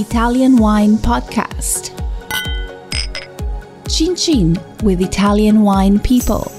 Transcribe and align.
Italian 0.00 0.56
Wine 0.56 0.96
Podcast. 0.96 1.90
Chin 3.86 4.16
Chin 4.16 4.58
with 4.82 5.02
Italian 5.02 5.60
Wine 5.60 5.98
People. 5.98 6.50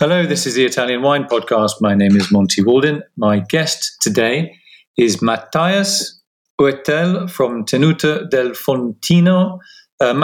Hello, 0.00 0.26
this 0.26 0.44
is 0.44 0.54
the 0.54 0.64
Italian 0.64 1.02
Wine 1.02 1.26
Podcast. 1.26 1.74
My 1.80 1.94
name 1.94 2.16
is 2.16 2.32
Monty 2.32 2.64
Waldin. 2.64 3.02
My 3.16 3.38
guest 3.38 3.98
today 4.00 4.58
is 4.98 5.22
Matthias 5.22 6.20
Oertel 6.60 7.30
from 7.30 7.64
Tenuta 7.64 8.28
del 8.28 8.54
Fontino. 8.54 9.60
Uh, 10.00 10.14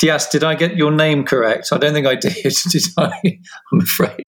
Matthias, 0.00 0.28
did 0.28 0.44
I 0.44 0.54
get 0.54 0.76
your 0.76 0.92
name 0.92 1.24
correct? 1.24 1.68
I 1.72 1.78
don't 1.78 1.92
think 1.92 2.06
I 2.06 2.14
did, 2.14 2.34
did 2.34 2.84
I? 2.96 3.40
I'm 3.72 3.80
afraid. 3.80 4.24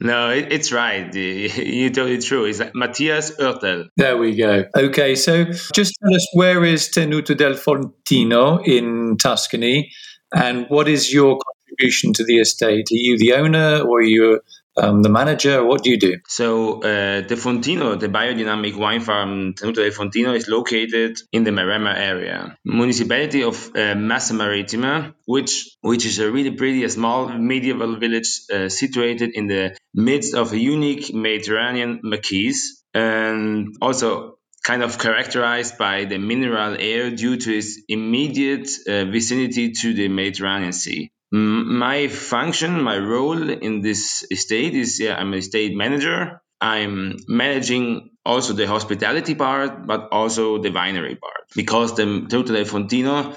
No, 0.00 0.30
it, 0.30 0.50
it's 0.50 0.72
right. 0.72 1.14
You 1.14 1.90
told 1.90 2.10
it 2.10 2.24
true. 2.24 2.46
It's 2.46 2.62
Matthias 2.74 3.32
Oertel. 3.36 3.88
There 3.98 4.16
we 4.16 4.34
go. 4.34 4.64
Okay, 4.74 5.14
so 5.14 5.44
just 5.74 5.94
tell 6.02 6.14
us 6.14 6.26
where 6.32 6.64
is 6.64 6.88
Tenuta 6.88 7.36
del 7.36 7.52
Fontino 7.52 8.66
in 8.66 9.18
Tuscany 9.18 9.90
and 10.34 10.64
what 10.68 10.88
is 10.88 11.12
your 11.12 11.38
contribution 11.38 12.14
to 12.14 12.24
the 12.24 12.38
estate? 12.38 12.86
Are 12.90 12.94
you 12.94 13.18
the 13.18 13.34
owner 13.34 13.80
or 13.82 13.98
are 13.98 14.02
you 14.02 14.40
um, 14.76 15.02
the 15.02 15.08
manager? 15.08 15.64
What 15.64 15.82
do 15.82 15.90
you 15.90 15.98
do? 15.98 16.18
So 16.26 16.80
uh, 16.80 17.22
the 17.22 17.36
Fontino, 17.36 17.98
the 17.98 18.08
biodynamic 18.08 18.76
wine 18.76 19.00
farm 19.00 19.54
Tenuta 19.54 19.76
del 19.76 19.90
Fontino, 19.90 20.34
is 20.34 20.48
located 20.48 21.18
in 21.32 21.44
the 21.44 21.50
Maremma 21.50 21.94
area, 21.96 22.56
municipality 22.64 23.42
of 23.42 23.74
uh, 23.76 23.94
Massa 23.94 24.34
Marittima, 24.34 25.14
which 25.26 25.76
which 25.80 26.06
is 26.06 26.18
a 26.18 26.30
really 26.30 26.52
pretty, 26.52 26.88
small 26.88 27.28
medieval 27.28 27.96
village 27.96 28.42
uh, 28.52 28.68
situated 28.68 29.30
in 29.34 29.46
the 29.46 29.76
midst 29.94 30.34
of 30.34 30.52
a 30.52 30.58
unique 30.58 31.12
Mediterranean 31.12 32.00
maquis, 32.02 32.82
and 32.94 33.76
also 33.80 34.38
kind 34.62 34.82
of 34.82 34.98
characterized 34.98 35.78
by 35.78 36.04
the 36.04 36.18
mineral 36.18 36.76
air 36.78 37.10
due 37.10 37.36
to 37.36 37.56
its 37.56 37.80
immediate 37.88 38.68
uh, 38.86 39.06
vicinity 39.06 39.72
to 39.72 39.94
the 39.94 40.08
Mediterranean 40.08 40.72
Sea. 40.72 41.10
My 41.32 42.08
function, 42.08 42.82
my 42.82 42.98
role 42.98 43.48
in 43.50 43.82
this 43.82 44.26
estate 44.30 44.74
is 44.74 44.98
yeah, 44.98 45.16
I'm 45.16 45.32
a 45.32 45.36
estate 45.36 45.76
manager. 45.76 46.40
I'm 46.60 47.16
managing 47.28 48.10
also 48.24 48.52
the 48.52 48.66
hospitality 48.66 49.34
part, 49.34 49.86
but 49.86 50.08
also 50.10 50.58
the 50.58 50.70
winery 50.70 51.18
part 51.18 51.44
because 51.54 51.96
the 51.96 52.04
del 52.28 52.64
Fontino 52.64 53.34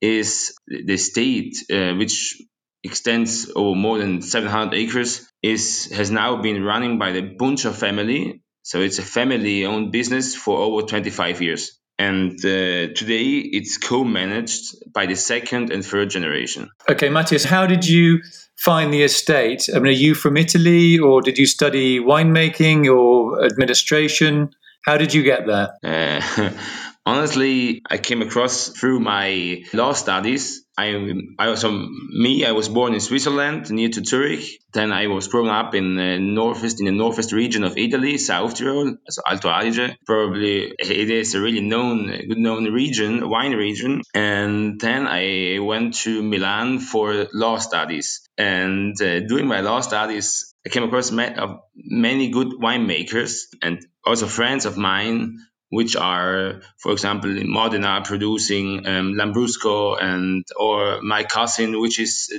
is 0.00 0.54
the 0.66 0.94
estate 0.94 1.56
uh, 1.70 1.94
which 1.94 2.40
extends 2.84 3.50
over 3.54 3.76
more 3.76 3.98
than 3.98 4.22
700 4.22 4.74
acres 4.74 5.28
is 5.42 5.90
has 5.92 6.10
now 6.10 6.40
been 6.40 6.62
running 6.62 6.98
by 6.98 7.12
the 7.12 7.22
Buncher 7.22 7.72
family. 7.72 8.42
So 8.62 8.80
it's 8.80 9.00
a 9.00 9.02
family-owned 9.02 9.90
business 9.90 10.36
for 10.36 10.58
over 10.58 10.86
25 10.86 11.42
years 11.42 11.81
and 12.02 12.32
uh, 12.44 12.92
today 12.94 13.26
it's 13.58 13.78
co-managed 13.78 14.92
by 14.92 15.06
the 15.06 15.14
second 15.14 15.70
and 15.70 15.84
third 15.84 16.10
generation. 16.10 16.70
Okay, 16.88 17.08
Matthias, 17.08 17.44
how 17.44 17.66
did 17.66 17.86
you 17.86 18.22
find 18.56 18.92
the 18.92 19.02
estate? 19.02 19.68
I 19.74 19.78
mean, 19.78 19.92
are 19.92 20.02
you 20.06 20.14
from 20.14 20.36
Italy, 20.36 20.98
or 20.98 21.22
did 21.22 21.38
you 21.38 21.46
study 21.46 22.00
winemaking 22.00 22.92
or 22.92 23.44
administration? 23.44 24.50
How 24.84 24.96
did 24.96 25.14
you 25.14 25.22
get 25.22 25.46
there? 25.46 25.68
Uh, 25.84 26.50
honestly, 27.04 27.82
I 27.88 27.98
came 27.98 28.22
across 28.22 28.68
through 28.68 29.00
my 29.00 29.64
law 29.72 29.92
studies 29.92 30.62
I, 30.76 31.12
I 31.38 31.48
also 31.48 31.70
me. 31.70 32.46
I 32.46 32.52
was 32.52 32.68
born 32.68 32.94
in 32.94 33.00
Switzerland, 33.00 33.70
near 33.70 33.90
to 33.90 34.04
Zurich. 34.04 34.58
Then 34.72 34.90
I 34.90 35.06
was 35.08 35.28
grown 35.28 35.48
up 35.48 35.74
in 35.74 35.96
the 35.96 36.18
northwest 36.18 36.80
in 36.80 36.86
the 36.86 36.92
northwest 36.92 37.32
region 37.32 37.64
of 37.64 37.76
Italy, 37.76 38.16
South 38.16 38.56
Tyrol, 38.56 38.96
so 39.08 39.22
Alto 39.26 39.50
Adige. 39.50 39.96
Probably 40.06 40.72
it 40.78 41.10
is 41.10 41.34
a 41.34 41.40
really 41.40 41.60
known, 41.60 42.06
good 42.06 42.38
known 42.38 42.64
region, 42.72 43.28
wine 43.28 43.52
region. 43.52 44.00
And 44.14 44.80
then 44.80 45.06
I 45.06 45.58
went 45.60 45.94
to 46.04 46.22
Milan 46.22 46.78
for 46.78 47.26
law 47.34 47.58
studies. 47.58 48.26
And 48.38 49.00
uh, 49.00 49.20
doing 49.20 49.46
my 49.46 49.60
law 49.60 49.80
studies, 49.82 50.54
I 50.64 50.70
came 50.70 50.84
across 50.84 51.12
many 51.12 52.30
good 52.30 52.52
winemakers 52.58 53.42
and 53.60 53.84
also 54.06 54.26
friends 54.26 54.64
of 54.64 54.78
mine 54.78 55.36
which 55.72 55.96
are, 55.96 56.60
for 56.76 56.92
example, 56.92 57.34
in 57.38 57.50
Modena 57.50 58.02
producing 58.04 58.86
um, 58.86 59.14
Lambrusco, 59.14 59.96
and 59.98 60.44
or 60.54 61.00
my 61.00 61.24
cousin, 61.24 61.80
which 61.80 61.98
is 61.98 62.30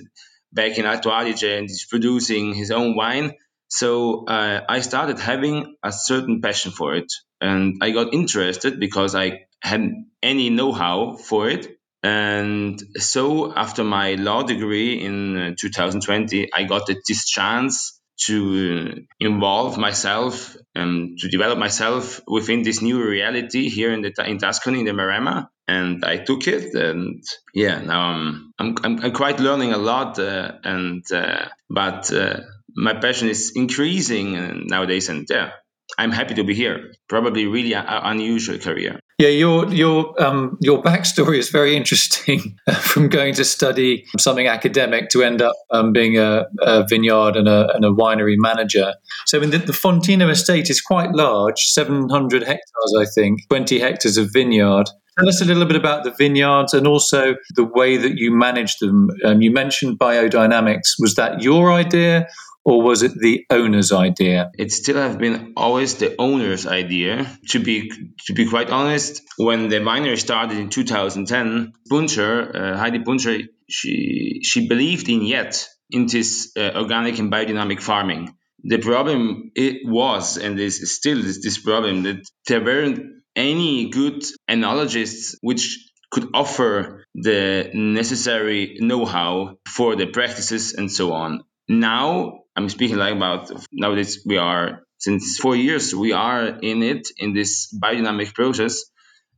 back 0.51 0.77
in 0.77 0.85
Alto 0.85 1.09
Adige 1.09 1.57
and 1.57 1.67
is 1.67 1.87
producing 1.89 2.53
his 2.53 2.69
own 2.69 2.95
wine. 2.95 3.33
So 3.69 4.25
uh, 4.27 4.61
I 4.69 4.81
started 4.81 5.17
having 5.17 5.75
a 5.81 5.91
certain 5.91 6.41
passion 6.41 6.71
for 6.71 6.93
it, 6.93 7.11
and 7.41 7.81
I 7.81 7.89
got 7.89 8.13
interested 8.13 8.79
because 8.79 9.15
I 9.15 9.47
had 9.63 9.81
any 10.21 10.51
know-how 10.51 11.15
for 11.15 11.49
it. 11.49 11.79
And 12.03 12.79
so 12.97 13.51
after 13.55 13.83
my 13.83 14.13
law 14.13 14.43
degree 14.43 15.03
in 15.03 15.37
uh, 15.37 15.55
2020, 15.57 16.53
I 16.53 16.65
got 16.65 16.85
this 16.85 17.27
chance 17.27 17.92
to 18.25 19.05
involve 19.19 19.77
myself 19.77 20.55
and 20.75 21.17
to 21.19 21.27
develop 21.29 21.57
myself 21.57 22.21
within 22.27 22.63
this 22.63 22.81
new 22.81 23.03
reality 23.03 23.69
here 23.69 23.91
in 23.91 24.01
the 24.01 24.13
in 24.25 24.37
Tuscany 24.37 24.79
in 24.79 24.85
the 24.85 24.91
Maremma 24.91 25.49
and 25.67 26.03
I 26.05 26.17
took 26.17 26.47
it 26.47 26.73
and 26.75 27.23
yeah 27.53 27.79
now 27.79 28.01
I'm 28.13 28.53
I'm 28.59 28.75
I'm, 28.83 28.99
I'm 29.05 29.11
quite 29.11 29.39
learning 29.39 29.73
a 29.73 29.77
lot 29.77 30.19
uh, 30.19 30.53
and 30.63 31.03
uh, 31.11 31.45
but 31.69 32.11
uh, 32.13 32.41
my 32.75 32.93
passion 32.93 33.29
is 33.29 33.53
increasing 33.55 34.67
nowadays 34.67 35.09
and 35.09 35.25
yeah 35.29 35.51
I'm 35.97 36.11
happy 36.11 36.35
to 36.35 36.43
be 36.43 36.53
here. 36.53 36.93
Probably 37.07 37.45
really 37.45 37.73
an 37.73 37.85
unusual 37.87 38.57
career. 38.57 38.99
Yeah, 39.19 39.29
your 39.29 39.71
your 39.71 40.21
um, 40.21 40.57
your 40.59 40.81
backstory 40.81 41.37
is 41.37 41.49
very 41.49 41.75
interesting. 41.75 42.57
From 42.81 43.09
going 43.09 43.33
to 43.35 43.45
study 43.45 44.05
something 44.17 44.47
academic 44.47 45.09
to 45.09 45.23
end 45.23 45.41
up 45.41 45.55
um, 45.71 45.93
being 45.93 46.17
a, 46.17 46.45
a, 46.61 46.85
vineyard 46.87 47.35
and 47.35 47.47
a, 47.47 47.73
and 47.75 47.85
a 47.85 47.89
winery 47.89 48.35
manager. 48.37 48.93
So, 49.25 49.39
the, 49.39 49.57
the 49.57 49.73
Fontino 49.73 50.29
estate 50.29 50.69
is 50.69 50.81
quite 50.81 51.11
large, 51.11 51.59
700 51.59 52.43
hectares, 52.43 52.95
I 52.99 53.05
think, 53.05 53.47
20 53.49 53.79
hectares 53.79 54.17
of 54.17 54.29
vineyard. 54.33 54.89
Tell 55.19 55.29
us 55.29 55.41
a 55.41 55.45
little 55.45 55.65
bit 55.65 55.75
about 55.75 56.03
the 56.03 56.11
vineyards 56.11 56.73
and 56.73 56.87
also 56.87 57.35
the 57.55 57.63
way 57.63 57.97
that 57.97 58.17
you 58.17 58.31
manage 58.31 58.77
them. 58.79 59.09
Um, 59.23 59.41
you 59.43 59.51
mentioned 59.51 59.99
biodynamics. 59.99 60.95
Was 60.99 61.13
that 61.15 61.43
your 61.43 61.71
idea, 61.71 62.27
or 62.65 62.81
was 62.81 63.03
it 63.03 63.13
the 63.15 63.45
owner's 63.49 63.91
idea? 63.91 64.51
It 64.57 64.71
still 64.71 64.97
have 64.97 65.17
been 65.17 65.53
always 65.57 65.95
the 65.95 66.15
owner's 66.17 66.65
idea. 66.65 67.27
To 67.49 67.59
be 67.59 67.91
to 68.27 68.33
be 68.33 68.47
quite 68.47 68.69
honest, 68.69 69.21
when 69.37 69.69
the 69.69 69.77
winery 69.77 70.17
started 70.17 70.57
in 70.57 70.69
2010, 70.69 71.73
Buncher, 71.91 72.55
uh, 72.55 72.77
Heidi 72.77 72.99
Buncher, 72.99 73.47
she 73.69 74.39
she 74.43 74.67
believed 74.67 75.09
in 75.09 75.23
yet 75.23 75.67
in 75.89 76.07
this 76.07 76.51
uh, 76.57 76.71
organic 76.75 77.19
and 77.19 77.31
biodynamic 77.31 77.81
farming. 77.81 78.35
The 78.63 78.77
problem 78.77 79.51
it 79.55 79.81
was 79.83 80.37
and 80.37 80.57
is 80.57 80.95
still 80.95 81.21
this, 81.21 81.43
this 81.43 81.57
problem 81.57 82.03
that 82.03 82.25
there 82.47 82.63
weren't 82.63 83.23
any 83.35 83.89
good 83.89 84.23
enologists 84.49 85.35
which 85.41 85.91
could 86.11 86.29
offer 86.33 87.03
the 87.15 87.71
necessary 87.73 88.77
know-how 88.79 89.57
for 89.67 89.95
the 89.95 90.05
practices 90.07 90.73
and 90.73 90.89
so 90.89 91.11
on. 91.11 91.43
Now 91.67 92.42
I'm 92.55 92.69
speaking 92.69 92.97
like 92.97 93.15
about 93.15 93.51
nowadays 93.71 94.23
we 94.25 94.37
are 94.37 94.83
since 94.97 95.37
four 95.37 95.55
years 95.55 95.93
we 95.93 96.13
are 96.13 96.45
in 96.47 96.83
it 96.83 97.07
in 97.17 97.33
this 97.33 97.73
biodynamic 97.73 98.33
process, 98.33 98.83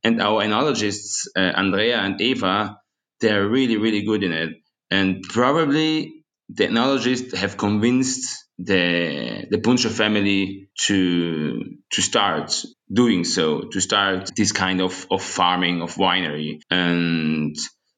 and 0.03 0.21
our 0.21 0.43
enologists 0.43 1.27
uh, 1.35 1.39
Andrea 1.39 1.97
and 1.97 2.19
Eva 2.21 2.77
they're 3.21 3.47
really 3.47 3.77
really 3.77 4.03
good 4.03 4.23
in 4.23 4.31
it, 4.31 4.49
and 4.91 5.23
probably 5.23 6.23
the 6.49 6.67
enologists 6.67 7.35
have 7.35 7.57
convinced 7.57 8.45
the 8.59 9.47
the 9.49 9.57
Buncher 9.57 9.89
family 9.89 10.69
to 10.87 11.77
to 11.91 12.01
start 12.01 12.63
doing 12.91 13.23
so 13.23 13.61
to 13.71 13.81
start 13.81 14.31
this 14.35 14.51
kind 14.51 14.81
of, 14.81 15.07
of 15.11 15.21
farming 15.21 15.81
of 15.81 15.95
winery. 15.95 16.59
And 16.69 17.55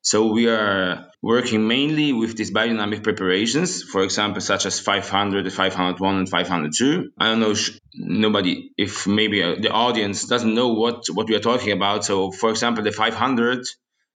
so 0.08 0.28
we 0.32 0.48
are 0.48 1.12
working 1.22 1.68
mainly 1.68 2.14
with 2.14 2.38
these 2.38 2.50
biodynamic 2.50 3.04
preparations, 3.04 3.84
for 3.84 4.04
example, 4.04 4.40
such 4.40 4.66
as 4.66 4.80
500, 4.80 5.52
501, 5.52 6.16
and 6.16 6.30
502. 6.30 7.12
I 7.18 7.26
don't 7.26 7.42
know, 7.42 7.54
nobody, 7.94 8.72
if 8.78 9.06
maybe 9.06 9.44
uh, 9.44 9.56
the 9.60 9.70
audience 9.70 10.24
doesn't 10.26 10.56
know 10.56 10.70
what, 10.70 11.08
what 11.14 11.28
we 11.28 11.36
are 11.36 11.42
talking 11.42 11.74
about. 11.74 12.06
So, 12.06 12.32
for 12.32 12.52
example, 12.52 12.86
the 12.86 12.94
500, 12.94 13.66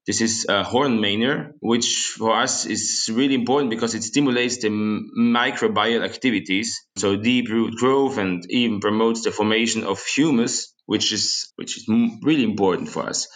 this 0.06 0.23
is 0.23 0.47
a 0.49 0.65
horn 0.65 0.99
manure, 0.99 1.53
which 1.61 2.15
for 2.17 2.41
us 2.41 2.65
is 2.65 3.11
really 3.12 3.35
important 3.35 3.69
because 3.69 3.94
it 3.94 4.03
stimulates 4.03 4.62
the 4.62 4.71
microbial 4.71 6.03
activities, 6.03 6.81
so 6.97 7.17
deep 7.17 7.50
root 7.50 7.75
growth, 7.75 8.17
and 8.17 8.47
even 8.49 8.81
promotes 8.81 9.25
the 9.25 9.31
formation 9.31 9.85
of 9.85 10.03
humus, 10.03 10.73
which 10.87 11.12
is 11.12 11.53
which 11.56 11.77
is 11.77 11.87
really 12.23 12.44
important 12.44 12.89
for 12.89 13.03
us. 13.03 13.29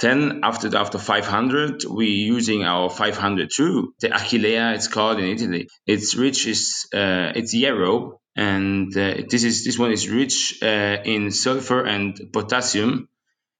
Then 0.00 0.40
after 0.44 0.76
after 0.76 0.98
500, 0.98 1.84
we're 1.84 2.08
using 2.08 2.62
our 2.62 2.88
502, 2.88 3.94
the 4.00 4.08
Achillea, 4.08 4.74
it's 4.74 4.86
called 4.86 5.18
in 5.18 5.26
Italy. 5.26 5.68
It's 5.86 6.14
rich 6.14 6.46
is 6.46 6.86
uh, 6.94 7.32
it's 7.34 7.52
yellow, 7.52 8.20
and 8.36 8.96
uh, 8.96 9.22
this 9.28 9.42
is 9.42 9.64
this 9.64 9.78
one 9.78 9.90
is 9.90 10.08
rich 10.08 10.62
uh, 10.62 10.98
in 11.04 11.32
sulfur 11.32 11.84
and 11.84 12.16
potassium, 12.32 13.08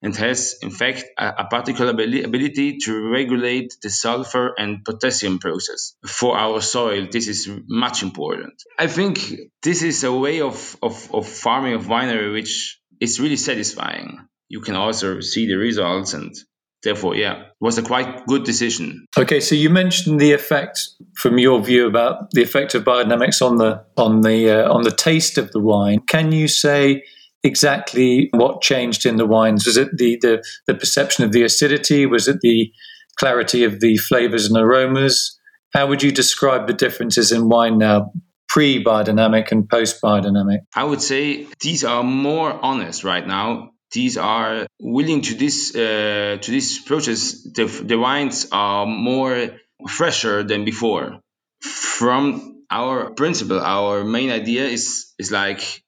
and 0.01 0.15
has 0.15 0.57
in 0.61 0.71
fact 0.71 1.03
a, 1.17 1.27
a 1.39 1.47
particular 1.49 1.91
ability 1.91 2.77
to 2.85 3.09
regulate 3.09 3.75
the 3.83 3.89
sulfur 3.89 4.53
and 4.57 4.85
potassium 4.85 5.39
process 5.39 5.95
for 6.05 6.37
our 6.37 6.61
soil. 6.61 7.07
This 7.11 7.27
is 7.27 7.49
much 7.67 8.01
important. 8.01 8.53
I 8.77 8.87
think 8.87 9.19
this 9.61 9.83
is 9.83 10.05
a 10.05 10.13
way 10.13 10.39
of 10.39 10.77
of, 10.81 11.13
of 11.13 11.27
farming 11.27 11.73
of 11.73 11.87
winery 11.87 12.31
which 12.31 12.79
is 13.01 13.19
really 13.19 13.35
satisfying 13.37 14.29
you 14.49 14.59
can 14.61 14.75
also 14.75 15.21
see 15.21 15.47
the 15.47 15.55
results 15.55 16.13
and 16.13 16.35
therefore 16.83 17.15
yeah 17.15 17.41
it 17.41 17.47
was 17.61 17.77
a 17.77 17.83
quite 17.83 18.25
good 18.25 18.43
decision. 18.43 19.05
Okay 19.17 19.39
so 19.39 19.55
you 19.55 19.69
mentioned 19.69 20.19
the 20.19 20.33
effect 20.33 20.79
from 21.15 21.37
your 21.37 21.61
view 21.61 21.87
about 21.87 22.31
the 22.31 22.41
effect 22.41 22.75
of 22.75 22.83
biodynamics 22.83 23.41
on 23.41 23.57
the 23.57 23.83
on 23.95 24.21
the 24.21 24.49
uh, 24.49 24.73
on 24.73 24.83
the 24.83 24.91
taste 24.91 25.37
of 25.37 25.51
the 25.51 25.61
wine. 25.61 25.99
Can 26.07 26.31
you 26.31 26.47
say 26.47 27.03
exactly 27.43 28.29
what 28.33 28.61
changed 28.61 29.05
in 29.05 29.15
the 29.15 29.25
wines? 29.25 29.65
Was 29.65 29.77
it 29.77 29.89
the 29.97 30.17
the, 30.21 30.43
the 30.67 30.75
perception 30.75 31.23
of 31.23 31.31
the 31.31 31.43
acidity? 31.43 32.05
Was 32.05 32.27
it 32.27 32.41
the 32.41 32.71
clarity 33.17 33.63
of 33.63 33.79
the 33.79 33.97
flavors 33.97 34.47
and 34.47 34.57
aromas? 34.57 35.37
How 35.73 35.87
would 35.87 36.01
you 36.01 36.11
describe 36.11 36.67
the 36.67 36.73
differences 36.73 37.31
in 37.31 37.49
wine 37.49 37.77
now 37.77 38.11
pre 38.47 38.83
biodynamic 38.83 39.51
and 39.51 39.69
post 39.69 40.01
biodynamic? 40.01 40.59
I 40.75 40.83
would 40.83 41.01
say 41.01 41.47
these 41.61 41.83
are 41.83 42.03
more 42.03 42.51
honest 42.51 43.03
right 43.03 43.25
now 43.25 43.71
these 43.91 44.17
are 44.17 44.67
willing 44.79 45.21
to 45.21 45.35
this 45.35 45.75
uh, 45.75 46.37
to 46.41 46.51
this 46.51 46.79
process. 46.79 47.43
The, 47.43 47.65
the 47.65 47.97
wines 47.97 48.47
are 48.51 48.85
more 48.85 49.59
fresher 49.87 50.43
than 50.43 50.65
before. 50.65 51.19
From 51.61 52.63
our 52.69 53.11
principle, 53.11 53.59
our 53.59 54.03
main 54.03 54.29
idea 54.29 54.65
is 54.65 55.13
is 55.17 55.31
like 55.31 55.83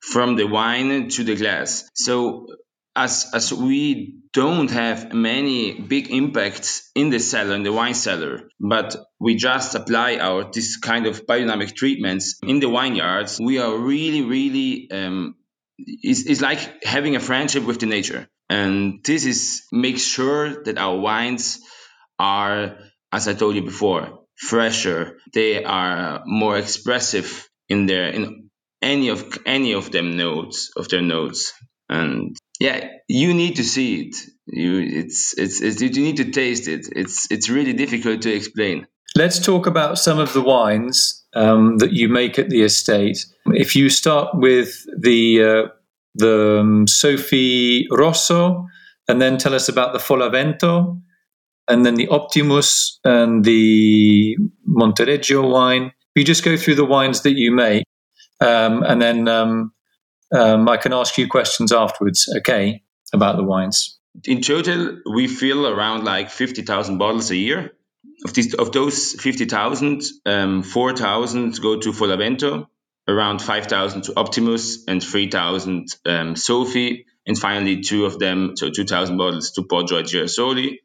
from 0.00 0.36
the 0.36 0.46
wine 0.46 1.08
to 1.08 1.24
the 1.24 1.36
glass. 1.36 1.88
So 1.94 2.46
as 2.96 3.30
as 3.34 3.52
we 3.52 4.14
don't 4.32 4.70
have 4.70 5.12
many 5.12 5.74
big 5.74 6.10
impacts 6.10 6.90
in 6.94 7.10
the 7.10 7.20
cellar 7.20 7.54
in 7.54 7.62
the 7.62 7.72
wine 7.72 7.94
cellar 7.94 8.48
but 8.58 8.96
we 9.20 9.36
just 9.36 9.74
apply 9.74 10.16
our 10.16 10.50
this 10.50 10.78
kind 10.78 11.06
of 11.06 11.26
biodynamic 11.26 11.74
treatments 11.74 12.38
in 12.42 12.58
the 12.58 12.68
vineyards 12.68 13.38
we 13.38 13.58
are 13.58 13.76
really 13.76 14.22
really 14.22 14.90
um, 14.90 15.34
is, 15.78 16.26
is 16.26 16.40
like 16.40 16.84
having 16.84 17.16
a 17.16 17.20
friendship 17.20 17.64
with 17.64 17.80
the 17.80 17.86
nature. 17.86 18.28
And 18.48 19.00
this 19.04 19.26
is 19.26 19.62
makes 19.72 20.02
sure 20.02 20.64
that 20.64 20.78
our 20.78 20.96
wines 20.96 21.58
are, 22.18 22.76
as 23.12 23.28
I 23.28 23.34
told 23.34 23.56
you 23.56 23.62
before, 23.62 24.20
fresher. 24.36 25.18
They 25.34 25.64
are 25.64 26.22
more 26.24 26.56
expressive 26.56 27.48
in 27.68 27.86
their 27.86 28.08
in 28.08 28.50
any 28.82 29.08
of 29.08 29.38
any 29.44 29.72
of 29.72 29.90
them 29.90 30.16
notes 30.16 30.70
of 30.76 30.88
their 30.88 31.02
notes. 31.02 31.52
And 31.88 32.36
yeah, 32.60 32.88
you 33.08 33.34
need 33.34 33.56
to 33.56 33.64
see 33.64 34.02
it. 34.02 34.16
You 34.46 35.00
it's 35.00 35.36
it's, 35.36 35.60
it's 35.60 35.80
you 35.80 35.90
need 35.90 36.18
to 36.18 36.30
taste 36.30 36.68
it. 36.68 36.86
It's 36.94 37.30
it's 37.30 37.48
really 37.48 37.72
difficult 37.72 38.22
to 38.22 38.32
explain. 38.32 38.86
Let's 39.16 39.38
talk 39.38 39.66
about 39.66 39.98
some 39.98 40.18
of 40.18 40.32
the 40.32 40.42
wines 40.42 41.24
um, 41.34 41.78
that 41.78 41.92
you 41.92 42.08
make 42.08 42.38
at 42.38 42.50
the 42.50 42.62
estate. 42.62 43.24
If 43.54 43.74
you 43.76 43.88
start 43.88 44.34
with 44.34 44.86
the 44.98 45.42
uh, 45.42 45.68
the 46.14 46.60
um, 46.60 46.86
Sofi 46.86 47.86
Rosso, 47.90 48.66
and 49.08 49.20
then 49.20 49.38
tell 49.38 49.54
us 49.54 49.68
about 49.68 49.92
the 49.92 49.98
Folavento, 49.98 51.00
and 51.68 51.84
then 51.84 51.94
the 51.94 52.08
Optimus 52.08 52.98
and 53.04 53.44
the 53.44 54.36
Montereggio 54.68 55.50
wine. 55.50 55.92
You 56.14 56.24
just 56.24 56.44
go 56.44 56.56
through 56.56 56.76
the 56.76 56.84
wines 56.84 57.22
that 57.22 57.36
you 57.36 57.52
make, 57.52 57.84
um, 58.40 58.82
and 58.82 59.02
then 59.02 59.28
um, 59.28 59.72
um, 60.34 60.68
I 60.68 60.78
can 60.78 60.92
ask 60.92 61.18
you 61.18 61.28
questions 61.28 61.72
afterwards. 61.72 62.26
Okay, 62.38 62.82
about 63.12 63.36
the 63.36 63.44
wines. 63.44 63.98
In 64.24 64.40
total, 64.40 64.98
we 65.12 65.28
fill 65.28 65.66
around 65.66 66.04
like 66.04 66.30
fifty 66.30 66.62
thousand 66.62 66.98
bottles 66.98 67.30
a 67.30 67.36
year 67.36 67.72
of 68.24 68.32
these 68.34 68.54
of 68.54 68.72
those 68.72 69.12
50,000, 69.12 70.02
um, 70.24 70.62
4,000 70.62 71.60
go 71.60 71.78
to 71.78 71.92
Folavento, 71.92 72.66
around 73.08 73.40
5,000 73.40 74.02
to 74.02 74.18
Optimus, 74.18 74.84
and 74.86 75.02
3,000 75.02 75.88
um, 76.06 76.36
Sofi, 76.36 77.06
and 77.26 77.38
finally 77.38 77.80
two 77.80 78.04
of 78.04 78.18
them, 78.18 78.56
so 78.56 78.70
2,000 78.70 79.16
bottles 79.16 79.52
to 79.52 79.62
Poggio 79.62 80.02
Girasoli, 80.02 80.78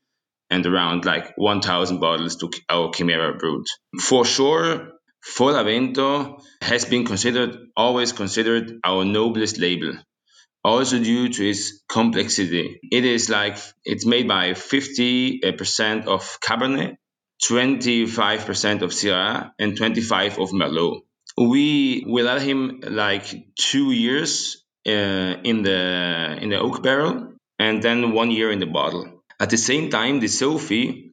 and 0.50 0.66
around 0.66 1.06
like 1.06 1.34
1,000 1.38 2.00
bottles 2.00 2.36
to 2.38 2.50
our 2.70 2.92
Chimera 2.92 3.38
Brut. 3.38 3.66
For 4.00 4.26
sure, 4.26 4.92
Folavento 5.38 6.42
has 6.62 6.86
been 6.86 7.06
considered, 7.06 7.58
always 7.76 8.12
considered 8.12 8.80
our 8.84 9.06
noblest 9.06 9.58
label 9.58 9.94
also 10.64 11.00
due 11.00 11.30
to 11.30 11.50
its 11.50 11.82
complexity. 11.90 12.80
It 12.92 13.06
is 13.06 13.30
like 13.30 13.58
it's 13.84 14.06
made 14.06 14.28
by 14.28 14.52
50% 14.52 16.06
of 16.06 16.40
Cabernet, 16.42 16.98
25% 17.44 18.82
of 18.84 18.92
Syrah 18.92 19.52
and 19.58 19.76
25 19.76 20.40
of 20.40 20.52
Merlot. 20.52 21.02
We 21.38 22.04
will 22.06 22.26
let 22.26 22.42
him 22.42 22.82
like 22.84 23.26
two 23.56 23.92
years 23.92 24.64
uh, 24.88 24.92
in 24.92 25.64
the 25.64 26.38
in 26.42 26.50
the 26.50 26.60
oak 26.60 26.84
barrel 26.84 27.34
and 27.60 27.82
then 27.84 28.14
one 28.14 28.32
year 28.32 28.52
in 28.52 28.60
the 28.60 28.66
bottle. 28.66 29.24
At 29.40 29.50
the 29.50 29.58
same 29.58 29.90
time, 29.90 30.20
the 30.20 30.28
Sophie, 30.28 31.12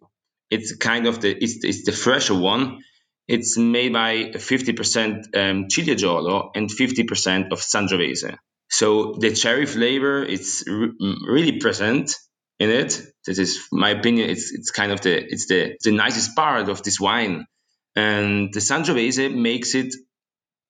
it's 0.51 0.77
kind 0.77 1.07
of 1.07 1.21
the 1.21 1.31
it's, 1.31 1.65
it's 1.65 1.85
the 1.85 1.93
fresher 1.93 2.35
one. 2.35 2.83
It's 3.27 3.59
made 3.59 3.93
by 3.93 4.33
50% 4.35 5.37
um, 5.37 5.67
Ciliegiolo 5.69 6.51
and 6.55 6.71
50% 6.71 7.53
of 7.53 7.61
Sangiovese. 7.61 8.39
So 8.71 9.13
the 9.13 9.35
cherry 9.35 9.67
flavor 9.67 10.23
is 10.23 10.65
re- 10.67 10.93
really 11.27 11.59
present 11.59 12.15
in 12.59 12.71
it. 12.71 13.03
This 13.27 13.39
is 13.39 13.67
my 13.71 13.91
opinion. 13.91 14.31
It's 14.31 14.53
it's 14.53 14.71
kind 14.71 14.93
of 14.93 15.01
the 15.03 15.15
it's 15.33 15.47
the 15.47 15.77
the 15.85 15.93
nicest 15.93 16.35
part 16.35 16.69
of 16.69 16.83
this 16.83 16.99
wine, 17.01 17.47
and 17.95 18.53
the 18.53 18.61
Sangiovese 18.61 19.35
makes 19.35 19.75
it 19.75 19.95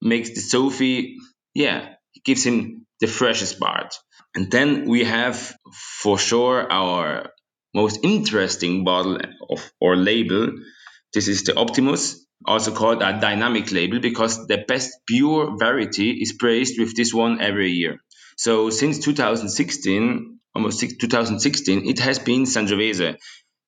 makes 0.01 0.31
the 0.31 0.41
Sofi 0.41 1.17
yeah 1.53 1.95
it 2.15 2.23
gives 2.23 2.43
him 2.43 2.85
the 2.99 3.07
freshest 3.07 3.59
part. 3.59 3.95
And 4.35 4.51
then 4.51 4.85
we 4.87 5.03
have 5.05 5.55
for 6.01 6.17
sure 6.17 6.71
our 6.71 7.31
most 7.73 7.99
interesting 8.03 8.83
bottle 8.83 9.17
of 9.49 9.71
or 9.79 9.95
label. 9.95 10.51
This 11.13 11.27
is 11.27 11.43
the 11.43 11.55
Optimus, 11.57 12.25
also 12.45 12.73
called 12.73 13.01
a 13.01 13.19
dynamic 13.19 13.71
label 13.71 13.99
because 13.99 14.47
the 14.47 14.63
best 14.67 14.91
pure 15.07 15.57
variety 15.57 16.11
is 16.11 16.33
praised 16.33 16.79
with 16.79 16.95
this 16.95 17.13
one 17.13 17.41
every 17.41 17.71
year. 17.71 17.99
So 18.37 18.69
since 18.69 18.99
2016, 18.99 20.39
almost 20.55 20.79
2016, 20.79 21.87
it 21.89 21.99
has 21.99 22.19
been 22.19 22.43
Sangiovese. 22.43 23.17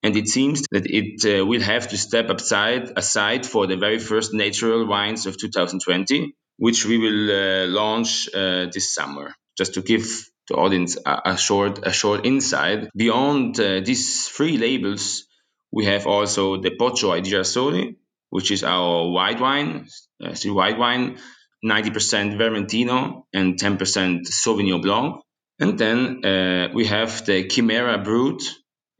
And 0.03 0.15
it 0.15 0.27
seems 0.27 0.63
that 0.71 0.85
it 0.87 1.23
uh, 1.25 1.45
will 1.45 1.61
have 1.61 1.87
to 1.89 1.97
step 1.97 2.29
aside, 2.29 2.93
aside 2.95 3.45
for 3.45 3.67
the 3.67 3.77
very 3.77 3.99
first 3.99 4.33
natural 4.33 4.87
wines 4.87 5.25
of 5.27 5.37
2020, 5.37 6.33
which 6.57 6.85
we 6.85 6.97
will 6.97 7.31
uh, 7.31 7.67
launch 7.67 8.29
uh, 8.33 8.65
this 8.73 8.93
summer. 8.93 9.35
Just 9.57 9.75
to 9.75 9.81
give 9.81 10.31
the 10.47 10.55
audience 10.55 10.97
a, 11.05 11.21
a 11.25 11.37
short, 11.37 11.79
a 11.83 11.91
short 11.91 12.25
insight. 12.25 12.89
Beyond 12.95 13.59
uh, 13.59 13.81
these 13.81 14.27
three 14.27 14.57
labels, 14.57 15.25
we 15.71 15.85
have 15.85 16.07
also 16.07 16.61
the 16.61 16.71
Poggio 16.71 17.21
Girasoli, 17.21 17.95
which 18.29 18.51
is 18.51 18.63
our 18.63 19.09
white 19.09 19.39
wine, 19.39 19.87
uh, 20.23 20.35
white 20.45 20.77
wine, 20.77 21.17
90% 21.63 22.37
Vermentino 22.37 23.23
and 23.33 23.59
10% 23.59 24.27
Sauvignon 24.27 24.81
Blanc. 24.81 25.21
And 25.59 25.77
then 25.77 26.25
uh, 26.25 26.69
we 26.73 26.85
have 26.87 27.25
the 27.25 27.47
Chimera 27.47 27.99
Brut. 27.99 28.41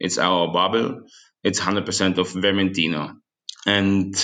It's 0.02 0.18
our 0.18 0.52
bubble. 0.52 1.02
It's 1.44 1.60
100% 1.60 2.18
of 2.18 2.28
Vermentino. 2.28 3.14
And 3.66 4.14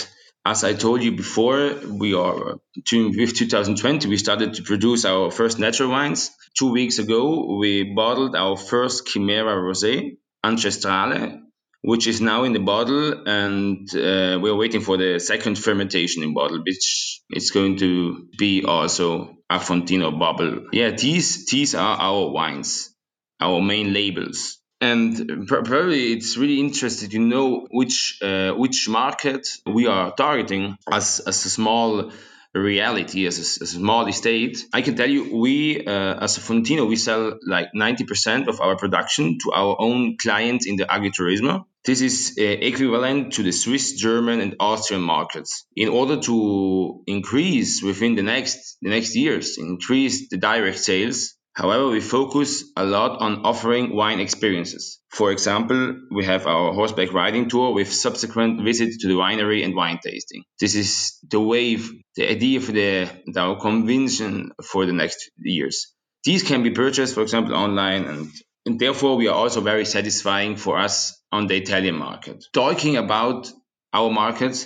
as 0.45 0.65
I 0.65 0.73
told 0.75 1.03
you 1.03 1.13
before, 1.13 1.75
we 1.87 2.15
are 2.15 2.57
with 2.75 3.35
2020, 3.37 4.09
we 4.09 4.17
started 4.17 4.55
to 4.55 4.63
produce 4.63 5.05
our 5.05 5.31
first 5.31 5.59
natural 5.59 5.91
wines. 5.91 6.31
Two 6.59 6.73
weeks 6.73 6.99
ago, 6.99 7.57
we 7.59 7.95
bottled 7.95 8.35
our 8.35 8.57
first 8.57 9.07
Chimera 9.07 9.55
Rosé, 9.57 10.17
Ancestrale, 10.45 11.41
which 11.83 12.07
is 12.07 12.21
now 12.21 12.45
in 12.45 12.53
the 12.53 12.61
bottle, 12.61 13.29
and 13.29 13.89
uh, 13.95 14.39
we're 14.43 14.57
waiting 14.57 14.81
for 14.81 14.97
the 14.97 15.21
second 15.21 15.59
fermentation 15.59 16.23
in 16.23 16.35
bottle, 16.35 16.59
which 16.65 17.21
is 17.31 17.51
going 17.51 17.77
to 17.79 18.27
be 18.39 18.65
also 18.65 19.37
a 19.49 19.59
Fontino 19.59 20.11
bubble. 20.19 20.67
Yeah, 20.73 20.91
these 20.91 21.47
these 21.47 21.75
are 21.75 21.97
our 21.99 22.31
wines, 22.31 22.95
our 23.41 23.61
main 23.61 23.93
labels, 23.93 24.58
and 24.81 25.47
probably 25.49 26.13
it's 26.13 26.37
really 26.37 26.61
interesting 26.61 27.11
to 27.11 27.19
know 27.19 27.67
which 27.71 28.19
uh, 28.23 28.53
which 28.53 28.89
market 28.89 29.49
we 29.67 29.87
are 29.87 30.15
targeting 30.15 30.77
as 30.91 31.21
as 31.21 31.45
a 31.45 31.51
small 31.51 32.11
reality 32.55 33.27
as 33.27 33.39
a, 33.39 33.63
as 33.63 33.75
a 33.75 33.79
small 33.79 34.07
estate, 34.07 34.65
I 34.73 34.83
can 34.83 34.97
tell 34.97 35.09
you, 35.09 35.37
we 35.37 35.85
uh, 35.87 36.25
as 36.25 36.39
a 36.39 36.41
Fontino, 36.41 36.89
we 36.89 36.97
sell 36.97 37.39
like 37.47 37.69
90% 37.75 38.49
of 38.49 38.61
our 38.61 38.77
production 38.77 39.39
to 39.43 39.53
our 39.53 39.77
own 39.79 40.17
clients 40.17 40.67
in 40.67 40.77
the 40.77 40.85
agritourism. 40.85 41.65
This 41.85 42.01
is 42.01 42.37
uh, 42.39 42.43
equivalent 42.43 43.35
to 43.35 43.43
the 43.43 43.53
Swiss, 43.53 43.95
German, 43.95 44.41
and 44.41 44.57
Austrian 44.61 45.03
markets. 45.03 45.67
In 45.77 45.89
order 45.89 46.21
to 46.23 47.03
increase 47.07 47.83
within 47.83 48.15
the 48.15 48.23
next 48.23 48.79
the 48.83 48.91
next 48.91 49.15
years, 49.15 49.59
increase 49.59 50.29
the 50.29 50.37
direct 50.37 50.79
sales, 50.79 51.35
However, 51.59 51.89
we 51.89 52.01
focus 52.01 52.63
a 52.77 52.85
lot 52.85 53.21
on 53.21 53.45
offering 53.45 53.93
wine 53.93 54.21
experiences. 54.21 55.01
For 55.11 55.33
example, 55.33 55.97
we 56.09 56.25
have 56.25 56.47
our 56.47 56.73
horseback 56.73 57.13
riding 57.13 57.49
tour 57.49 57.75
with 57.75 57.93
subsequent 57.93 58.63
visits 58.63 58.99
to 58.99 59.09
the 59.09 59.15
winery 59.15 59.65
and 59.65 59.75
wine 59.75 59.99
tasting. 60.01 60.45
This 60.61 60.77
is 60.77 61.19
the 61.29 61.41
wave, 61.41 61.91
the 62.15 62.31
idea 62.31 62.61
for 62.61 62.71
the, 62.71 63.11
our 63.37 63.59
convention 63.59 64.53
for 64.63 64.87
the 64.87 64.93
next 64.93 65.33
years. 65.37 65.93
These 66.23 66.45
can 66.45 66.63
be 66.63 66.71
purchased, 66.71 67.15
for 67.15 67.23
example, 67.23 67.57
online 67.57 68.05
and 68.05 68.31
and 68.65 68.79
therefore 68.79 69.17
we 69.17 69.27
are 69.27 69.35
also 69.35 69.61
very 69.61 69.85
satisfying 69.85 70.55
for 70.55 70.79
us 70.79 71.21
on 71.33 71.49
the 71.49 71.57
Italian 71.57 71.97
market. 71.97 72.45
Talking 72.53 72.97
about 72.97 73.51
our 73.93 74.11
market, 74.11 74.65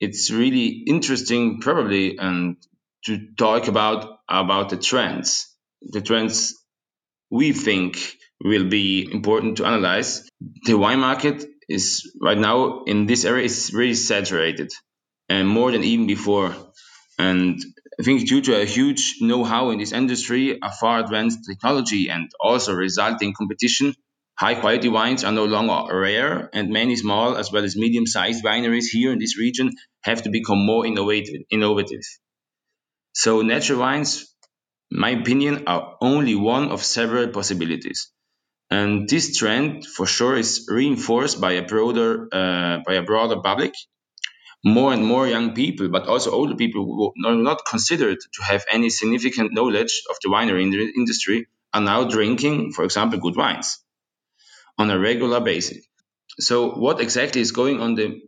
it's 0.00 0.30
really 0.30 0.84
interesting 0.86 1.60
probably 1.60 2.18
and 2.18 2.56
to 3.06 3.28
talk 3.38 3.68
about 3.68 4.18
about 4.28 4.68
the 4.68 4.76
trends 4.76 5.55
the 5.82 6.00
trends 6.00 6.54
we 7.30 7.52
think 7.52 7.98
will 8.42 8.68
be 8.68 9.08
important 9.10 9.56
to 9.58 9.66
analyze. 9.66 10.28
The 10.64 10.74
wine 10.74 11.00
market 11.00 11.44
is 11.68 12.12
right 12.20 12.38
now 12.38 12.84
in 12.84 13.06
this 13.06 13.24
area 13.24 13.44
is 13.44 13.72
really 13.74 13.94
saturated 13.94 14.70
and 15.28 15.48
more 15.48 15.72
than 15.72 15.84
even 15.84 16.06
before. 16.06 16.54
And 17.18 17.58
I 17.98 18.02
think 18.02 18.28
due 18.28 18.42
to 18.42 18.60
a 18.60 18.64
huge 18.64 19.16
know-how 19.20 19.70
in 19.70 19.78
this 19.78 19.92
industry, 19.92 20.58
a 20.62 20.70
far 20.70 21.00
advanced 21.00 21.40
technology 21.48 22.08
and 22.10 22.28
also 22.38 22.74
resulting 22.74 23.32
competition, 23.32 23.94
high 24.38 24.54
quality 24.54 24.88
wines 24.88 25.24
are 25.24 25.32
no 25.32 25.46
longer 25.46 25.98
rare 25.98 26.50
and 26.52 26.68
many 26.70 26.94
small 26.94 27.36
as 27.36 27.50
well 27.50 27.64
as 27.64 27.74
medium 27.74 28.06
sized 28.06 28.44
wineries 28.44 28.86
here 28.90 29.12
in 29.12 29.18
this 29.18 29.38
region 29.38 29.72
have 30.02 30.22
to 30.22 30.30
become 30.30 30.64
more 30.64 30.86
innovative 30.86 31.42
innovative. 31.50 32.02
So 33.14 33.40
natural 33.40 33.80
wines 33.80 34.35
my 34.90 35.10
opinion, 35.10 35.64
are 35.66 35.96
only 36.00 36.34
one 36.34 36.70
of 36.70 36.82
several 36.84 37.28
possibilities. 37.28 38.10
And 38.70 39.08
this 39.08 39.36
trend, 39.36 39.86
for 39.86 40.06
sure, 40.06 40.36
is 40.36 40.66
reinforced 40.70 41.40
by 41.40 41.52
a 41.52 41.62
broader 41.62 42.28
uh, 42.32 42.78
by 42.86 42.94
a 42.94 43.02
broader 43.02 43.40
public. 43.40 43.74
More 44.64 44.92
and 44.92 45.04
more 45.06 45.28
young 45.28 45.54
people, 45.54 45.88
but 45.88 46.08
also 46.08 46.32
older 46.32 46.56
people 46.56 46.84
who 46.84 47.28
are 47.28 47.36
not 47.36 47.64
considered 47.70 48.18
to 48.20 48.42
have 48.42 48.64
any 48.70 48.90
significant 48.90 49.52
knowledge 49.52 50.02
of 50.10 50.16
the 50.22 50.28
winery 50.28 50.62
industry, 50.96 51.46
are 51.72 51.80
now 51.80 52.04
drinking, 52.04 52.72
for 52.72 52.84
example, 52.84 53.20
good 53.20 53.36
wines 53.36 53.78
on 54.78 54.90
a 54.90 54.98
regular 54.98 55.40
basis. 55.40 55.86
So, 56.40 56.70
what 56.70 57.00
exactly 57.00 57.40
is 57.40 57.52
going 57.52 57.80
on 57.80 57.94
the 57.94 58.20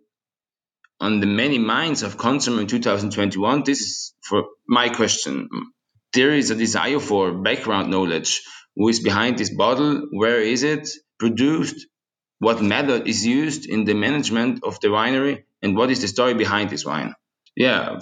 on 1.00 1.20
the 1.20 1.26
many 1.26 1.58
minds 1.58 2.02
of 2.02 2.16
consumers 2.18 2.60
in 2.60 2.68
2021? 2.68 3.64
This 3.64 3.80
is 3.80 4.14
for 4.20 4.44
my 4.66 4.88
question 4.90 5.48
there 6.12 6.32
is 6.32 6.50
a 6.50 6.54
desire 6.54 7.00
for 7.00 7.32
background 7.32 7.90
knowledge. 7.90 8.42
Who 8.76 8.88
is 8.88 9.00
behind 9.00 9.38
this 9.38 9.50
bottle? 9.54 10.08
Where 10.12 10.40
is 10.40 10.62
it 10.62 10.88
produced? 11.18 11.86
What 12.38 12.62
method 12.62 13.08
is 13.08 13.26
used 13.26 13.66
in 13.68 13.84
the 13.84 13.94
management 13.94 14.60
of 14.62 14.80
the 14.80 14.88
winery? 14.88 15.44
And 15.62 15.76
what 15.76 15.90
is 15.90 16.00
the 16.00 16.08
story 16.08 16.34
behind 16.34 16.70
this 16.70 16.84
wine? 16.84 17.14
Yeah, 17.56 17.98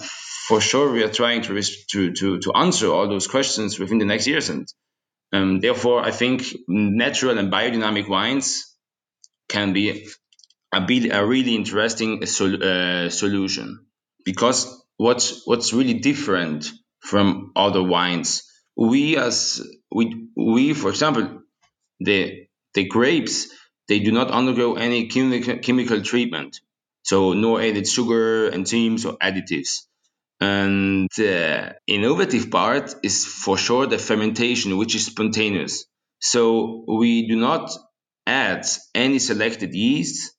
for 0.47 0.61
sure, 0.61 0.91
we 0.91 1.03
are 1.03 1.11
trying 1.11 1.41
to 1.43 1.61
to 1.91 2.13
to, 2.13 2.39
to 2.39 2.51
answer 2.53 2.87
all 2.91 3.07
those 3.09 3.27
questions 3.27 3.79
within 3.79 3.97
the 3.97 4.05
next 4.05 4.27
years, 4.27 4.49
and 4.49 4.67
um, 5.33 5.59
therefore, 5.59 6.03
I 6.03 6.11
think 6.11 6.43
natural 6.67 7.37
and 7.37 7.51
biodynamic 7.51 8.07
wines 8.07 8.75
can 9.49 9.73
be 9.73 10.07
a, 10.73 10.85
be, 10.85 11.09
a 11.09 11.25
really 11.25 11.55
interesting 11.55 12.25
sol- 12.25 12.63
uh, 12.63 13.09
solution 13.09 13.87
because 14.25 14.83
what's 14.97 15.45
what's 15.45 15.73
really 15.73 15.95
different 15.95 16.71
from 16.99 17.51
other 17.55 17.83
wines. 17.83 18.43
We 18.75 19.17
as 19.17 19.61
we 19.91 20.27
we 20.35 20.73
for 20.73 20.89
example 20.89 21.41
the 21.99 22.47
the 22.73 22.85
grapes 22.85 23.47
they 23.87 23.99
do 23.99 24.11
not 24.11 24.31
undergo 24.31 24.75
any 24.75 25.07
chemical 25.07 25.57
chemical 25.59 26.01
treatment, 26.01 26.59
so 27.03 27.33
no 27.33 27.57
added 27.57 27.87
sugar, 27.87 28.51
enzymes 28.51 29.05
or 29.05 29.17
additives. 29.17 29.83
And 30.39 31.09
the 31.17 31.75
innovative 31.87 32.51
part 32.51 32.93
is 33.03 33.25
for 33.25 33.57
sure 33.57 33.87
the 33.87 33.97
fermentation, 33.97 34.77
which 34.77 34.93
is 34.95 35.05
spontaneous. 35.07 35.85
So 36.19 36.85
we 36.87 37.27
do 37.27 37.35
not 37.35 37.71
add 38.27 38.65
any 38.93 39.19
selected 39.19 39.73
yeast 39.73 40.33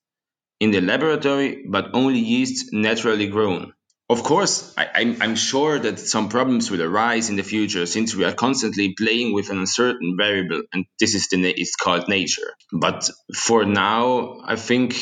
in 0.60 0.70
the 0.70 0.80
laboratory, 0.80 1.64
but 1.68 1.90
only 1.94 2.20
yeast 2.20 2.72
naturally 2.72 3.28
grown. 3.28 3.72
Of 4.10 4.22
course, 4.22 4.72
I, 4.78 4.86
am 5.20 5.36
sure 5.36 5.78
that 5.78 5.98
some 5.98 6.30
problems 6.30 6.70
will 6.70 6.82
arise 6.82 7.28
in 7.28 7.36
the 7.36 7.42
future 7.42 7.84
since 7.84 8.14
we 8.14 8.24
are 8.24 8.32
constantly 8.32 8.94
playing 8.94 9.34
with 9.34 9.50
an 9.50 9.58
uncertain 9.58 10.16
variable, 10.16 10.62
and 10.72 10.86
this 10.98 11.14
is 11.14 11.28
the 11.28 11.38
it's 11.50 11.76
called 11.76 12.08
nature. 12.08 12.50
But 12.72 13.10
for 13.36 13.66
now, 13.66 14.40
I 14.44 14.56
think 14.56 14.96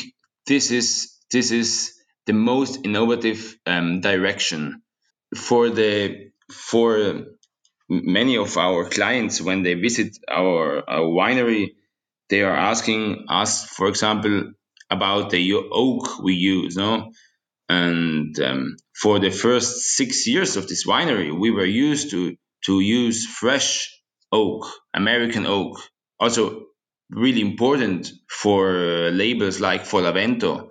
this 0.46 0.72
is 0.72 1.16
this 1.30 1.52
is 1.52 1.92
the 2.26 2.32
most 2.32 2.84
innovative 2.84 3.56
um, 3.64 4.00
direction 4.00 4.82
for 5.36 5.70
the 5.70 6.32
for 6.50 7.26
many 7.88 8.36
of 8.36 8.56
our 8.56 8.88
clients 8.88 9.40
when 9.40 9.62
they 9.62 9.74
visit 9.74 10.18
our, 10.28 10.82
our 10.88 11.02
winery. 11.02 11.74
They 12.28 12.42
are 12.42 12.56
asking 12.56 13.26
us, 13.28 13.64
for 13.66 13.86
example, 13.86 14.52
about 14.90 15.30
the 15.30 15.54
oak 15.54 16.18
we 16.20 16.34
use. 16.34 16.76
No, 16.76 17.12
and 17.68 18.38
um, 18.40 18.76
for 18.94 19.18
the 19.18 19.30
first 19.30 19.82
six 19.82 20.26
years 20.26 20.56
of 20.56 20.68
this 20.68 20.86
winery, 20.86 21.36
we 21.36 21.50
were 21.50 21.64
used 21.64 22.10
to 22.10 22.36
to 22.66 22.80
use 22.80 23.26
fresh 23.26 23.90
oak, 24.32 24.66
American 24.94 25.46
oak. 25.46 25.80
Also, 26.18 26.66
really 27.10 27.40
important 27.40 28.10
for 28.28 28.76
uh, 28.76 29.10
labels 29.10 29.60
like 29.60 29.84
Folavento. 29.84 30.70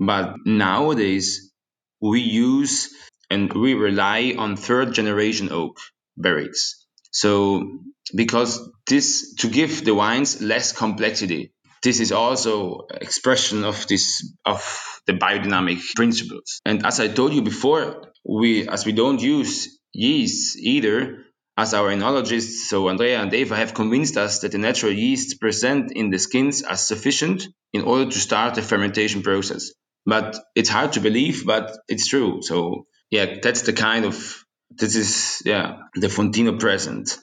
But 0.00 0.36
nowadays, 0.46 1.52
we 2.00 2.20
use 2.20 2.94
and 3.30 3.52
we 3.52 3.74
rely 3.74 4.34
on 4.38 4.56
third 4.56 4.94
generation 4.94 5.50
oak 5.52 5.78
barriques. 6.18 6.74
So, 7.12 7.80
because 8.14 8.60
this 8.86 9.34
to 9.36 9.48
give 9.48 9.84
the 9.84 9.94
wines 9.94 10.42
less 10.42 10.72
complexity, 10.72 11.53
this 11.84 12.00
is 12.00 12.12
also 12.12 12.86
expression 12.90 13.62
of 13.62 13.86
this 13.86 14.34
of 14.44 14.62
the 15.06 15.12
biodynamic 15.12 15.80
principles. 15.94 16.60
And 16.64 16.84
as 16.84 16.98
I 16.98 17.08
told 17.08 17.34
you 17.34 17.42
before, 17.42 18.12
we 18.26 18.66
as 18.66 18.86
we 18.86 18.92
don't 18.92 19.20
use 19.20 19.78
yeast 19.92 20.56
either, 20.58 21.24
as 21.56 21.74
our 21.74 21.90
enologists, 21.90 22.68
so 22.70 22.88
Andrea 22.88 23.20
and 23.20 23.32
Eva, 23.32 23.54
have 23.54 23.74
convinced 23.74 24.16
us 24.16 24.40
that 24.40 24.52
the 24.52 24.58
natural 24.58 24.92
yeast 24.92 25.40
present 25.40 25.92
in 25.92 26.10
the 26.10 26.18
skins 26.18 26.62
are 26.62 26.76
sufficient 26.76 27.46
in 27.72 27.82
order 27.82 28.10
to 28.10 28.18
start 28.18 28.54
the 28.54 28.62
fermentation 28.62 29.22
process. 29.22 29.70
But 30.06 30.36
it's 30.54 30.70
hard 30.70 30.94
to 30.94 31.00
believe, 31.00 31.44
but 31.46 31.76
it's 31.86 32.08
true. 32.08 32.40
So 32.42 32.86
yeah, 33.10 33.36
that's 33.42 33.62
the 33.62 33.74
kind 33.74 34.06
of 34.06 34.44
this 34.70 34.96
is 34.96 35.42
yeah 35.44 35.76
the 35.94 36.08
Fontino 36.08 36.58
present 36.58 37.18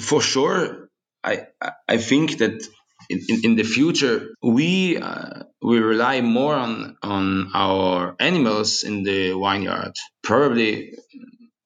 for 0.00 0.22
sure. 0.22 0.88
I 1.22 1.46
I 1.88 1.98
think 1.98 2.38
that 2.38 2.62
in, 3.10 3.40
in, 3.44 3.54
the 3.56 3.62
future 3.62 4.34
we 4.42 4.98
uh, 4.98 5.42
we 5.62 5.78
rely 5.78 6.20
more 6.20 6.54
on 6.54 6.96
on 7.02 7.50
our 7.54 8.16
animals 8.18 8.82
in 8.82 9.02
the 9.02 9.32
vineyard 9.32 9.94
probably 10.22 10.94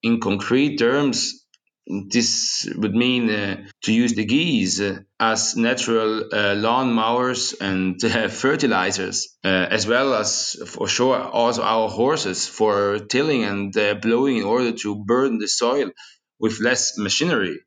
in 0.03 0.21
concrete 0.21 0.79
terms 0.79 1.45
this 1.89 2.69
would 2.77 2.95
mean 2.95 3.31
uh, 3.31 3.65
to 3.83 3.93
use 3.93 4.15
the 4.15 4.25
geese 4.25 4.81
uh, 4.81 4.99
as 5.19 5.57
natural 5.57 6.25
uh, 6.33 6.55
lawn 6.55 6.93
mowers 6.93 7.55
and 7.61 8.03
uh, 8.05 8.29
fertilizers, 8.29 9.37
uh, 9.45 9.49
as 9.49 9.87
well 9.87 10.15
as 10.15 10.57
for 10.67 10.87
sure 10.87 11.19
also 11.19 11.63
our 11.63 11.89
horses 11.89 12.47
for 12.47 12.99
tilling 12.99 13.45
and 13.45 13.77
uh, 13.77 13.95
blowing 13.95 14.37
in 14.37 14.45
order 14.45 14.73
to 14.73 15.03
burden 15.05 15.39
the 15.39 15.49
soil 15.49 15.91
with 16.39 16.61
less 16.61 16.99
machinery. 16.99 17.59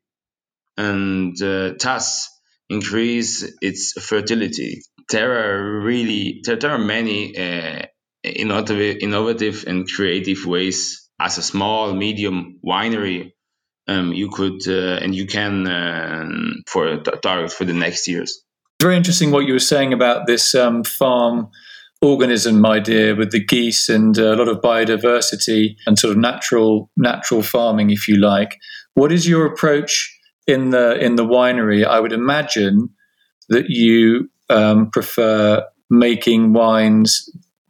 And 0.76 1.36
thus, 1.36 2.28
increase 2.72 3.50
its 3.60 3.92
fertility. 3.92 4.82
There 5.10 5.32
are 5.44 5.80
really 5.80 6.40
there, 6.44 6.56
there 6.56 6.70
are 6.70 6.78
many 6.78 7.36
uh, 7.36 7.82
innovative, 8.22 8.98
innovative 9.00 9.64
and 9.66 9.86
creative 9.88 10.46
ways 10.46 11.08
as 11.20 11.38
a 11.38 11.42
small 11.42 11.94
medium 11.94 12.58
winery 12.64 13.32
um, 13.88 14.12
you 14.12 14.28
could 14.30 14.66
uh, 14.68 14.98
and 15.02 15.14
you 15.14 15.26
can 15.26 15.66
uh, 15.66 16.28
for 16.66 16.98
target 16.98 17.52
for 17.52 17.64
the 17.64 17.72
next 17.72 18.08
years. 18.08 18.42
Very 18.80 18.96
interesting 18.96 19.30
what 19.30 19.46
you 19.46 19.52
were 19.52 19.58
saying 19.58 19.92
about 19.92 20.26
this 20.26 20.54
um, 20.54 20.84
farm 20.84 21.48
organism 22.00 22.64
idea 22.66 23.14
with 23.14 23.30
the 23.30 23.44
geese 23.44 23.88
and 23.88 24.18
a 24.18 24.34
lot 24.34 24.48
of 24.48 24.60
biodiversity 24.60 25.76
and 25.86 25.98
sort 25.98 26.12
of 26.12 26.18
natural 26.18 26.90
natural 26.96 27.42
farming, 27.42 27.90
if 27.90 28.08
you 28.08 28.16
like. 28.16 28.58
What 28.94 29.12
is 29.12 29.26
your 29.26 29.46
approach 29.46 30.11
in 30.46 30.70
the 30.70 30.98
in 30.98 31.16
the 31.16 31.24
winery? 31.24 31.84
I 31.84 32.00
would 32.00 32.12
imagine 32.12 32.90
that 33.48 33.66
you 33.68 34.30
um, 34.50 34.90
prefer 34.90 35.64
making 35.90 36.52
wines, 36.52 37.28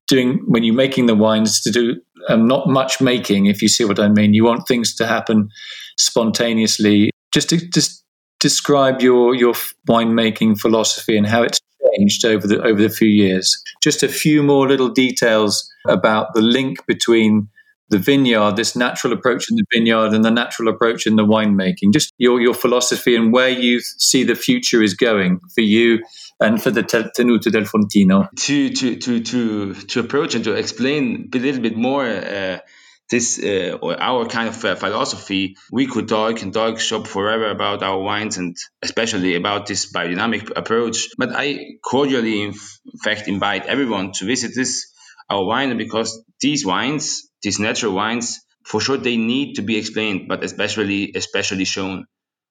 doing 0.09 0.43
when 0.47 0.62
you're 0.62 0.75
making 0.75 1.07
the 1.07 1.14
wines 1.14 1.61
to 1.62 1.71
do 1.71 2.00
um, 2.29 2.47
not 2.47 2.69
much 2.69 3.00
making, 3.00 3.47
if 3.47 3.62
you 3.62 3.69
see 3.69 3.85
what 3.85 3.99
I 3.99 4.09
mean. 4.09 4.35
You 4.35 4.45
want 4.45 4.69
things 4.69 4.95
to 4.97 5.07
happen 5.07 5.49
spontaneously. 5.99 7.11
Just 7.33 7.49
to 7.50 7.57
just 7.71 8.05
describe 8.41 9.00
your 9.00 9.35
your 9.35 9.55
winemaking 9.88 10.59
philosophy 10.59 11.17
and 11.17 11.26
how 11.26 11.43
it's 11.43 11.61
changed 11.97 12.25
over 12.25 12.47
the 12.47 12.62
over 12.62 12.81
the 12.81 12.91
few 12.91 13.09
years. 13.09 13.62
Just 13.83 14.02
a 14.02 14.09
few 14.09 14.43
more 14.43 14.69
little 14.69 14.88
details 14.88 15.69
about 15.88 16.35
the 16.35 16.43
link 16.43 16.85
between 16.87 17.49
the 17.93 17.99
vineyard, 17.99 18.57
this 18.57 18.75
natural 18.75 19.13
approach 19.13 19.45
in 19.51 19.57
the 19.57 19.65
vineyard, 19.73 20.13
and 20.15 20.25
the 20.25 20.31
natural 20.31 20.69
approach 20.69 21.07
in 21.07 21.15
the 21.17 21.25
winemaking. 21.25 21.93
Just 21.93 22.13
your 22.19 22.41
your 22.41 22.55
philosophy 22.55 23.15
and 23.15 23.33
where 23.33 23.51
you 23.51 23.81
see 23.81 24.25
the 24.25 24.35
future 24.35 24.83
is 24.83 24.95
going 24.95 25.41
for 25.55 25.61
you 25.61 26.01
and 26.41 26.61
for 26.61 26.73
the 26.73 26.83
Tenuta 26.83 27.53
del 27.53 27.65
Fontino. 27.65 28.29
To 28.47 28.71
to 28.71 28.97
to 28.97 29.21
to 29.21 29.75
to 29.75 30.01
approach 30.01 30.35
and 30.35 30.45
to 30.45 30.55
explain 30.55 31.29
a 31.33 31.39
little 31.39 31.63
bit 31.63 31.77
more. 31.77 32.07
Uh, 32.07 32.59
this 33.11 33.39
uh, 33.39 33.77
or 33.83 34.01
our 34.01 34.25
kind 34.25 34.49
of 34.49 34.65
uh, 34.65 34.75
philosophy, 34.75 35.55
we 35.71 35.87
could 35.87 36.09
talk 36.09 36.41
and 36.41 36.55
talk 36.55 36.81
shop 36.81 37.07
forever 37.07 37.51
about 37.51 37.83
our 37.83 38.01
wines 38.01 38.39
and 38.39 38.57
especially 38.81 39.35
about 39.35 39.67
this 39.67 39.93
biodynamic 39.93 40.51
approach. 40.57 41.09
But 41.19 41.29
I 41.35 41.77
cordially, 41.85 42.41
in 42.43 42.55
fact, 43.05 43.29
invite 43.29 43.67
everyone 43.67 44.13
to 44.13 44.25
visit 44.25 44.53
this 44.57 44.93
our 45.29 45.45
wine 45.45 45.77
because 45.77 46.23
these 46.41 46.65
wines, 46.65 47.29
these 47.43 47.59
natural 47.59 47.93
wines, 47.95 48.41
for 48.65 48.81
sure 48.81 48.97
they 48.97 49.17
need 49.17 49.55
to 49.55 49.63
be 49.63 49.77
explained, 49.77 50.29
but 50.29 50.45
especially 50.45 51.13
especially 51.15 51.65
shown. 51.65 52.07